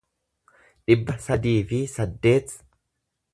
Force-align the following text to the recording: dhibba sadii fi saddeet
dhibba 0.87 1.15
sadii 1.25 1.53
fi 1.73 1.79
saddeet 1.97 2.49